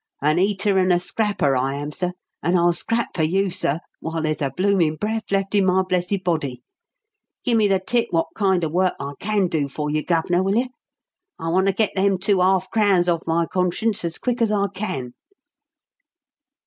An 0.19 0.39
eater 0.39 0.79
and 0.79 0.91
a 0.91 0.99
scrapper 0.99 1.55
I 1.55 1.75
am, 1.75 1.91
sir; 1.91 2.13
and 2.41 2.57
I'll 2.57 2.73
scrap 2.73 3.15
for 3.15 3.21
you, 3.21 3.51
sir, 3.51 3.79
while 3.99 4.19
there's 4.23 4.41
a 4.41 4.49
bloomin' 4.49 4.97
breff 4.97 5.29
left 5.31 5.53
in 5.53 5.63
my 5.67 5.83
blessed 5.83 6.23
body! 6.23 6.63
Gimme 7.45 7.67
the 7.67 7.79
tip 7.79 8.07
wot 8.11 8.25
kind 8.33 8.63
of 8.63 8.71
work 8.71 8.95
I 8.99 9.13
can 9.19 9.45
do 9.47 9.69
for 9.69 9.91
you, 9.91 10.03
Gov'nor, 10.03 10.41
will 10.41 10.55
you? 10.57 10.69
I 11.37 11.49
want 11.49 11.67
to 11.67 11.73
get 11.73 11.93
them 11.95 12.17
two 12.17 12.41
'arf 12.41 12.67
crowns 12.71 13.07
off 13.07 13.27
my 13.27 13.45
conscience 13.45 14.03
as 14.03 14.17
quick 14.17 14.41
as 14.41 14.49
I 14.49 14.69
can." 14.73 15.13